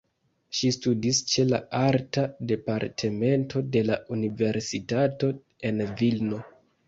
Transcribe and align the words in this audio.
Ŝi 0.59 0.69
studis 0.75 1.17
ĉe 1.33 1.43
la 1.49 1.59
Arta 1.79 2.23
Departemento 2.53 3.63
de 3.75 3.83
la 3.91 3.99
Universitato 4.17 5.31
en 5.71 5.85
Vilno. 6.01 6.41